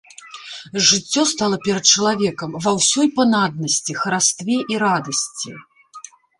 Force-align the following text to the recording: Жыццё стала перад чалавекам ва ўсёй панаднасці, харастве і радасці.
Жыццё 0.87 1.21
стала 1.31 1.59
перад 1.65 1.85
чалавекам 1.93 2.57
ва 2.67 2.71
ўсёй 2.79 3.07
панаднасці, 3.19 3.99
харастве 4.03 4.57
і 4.77 4.83
радасці. 4.89 5.51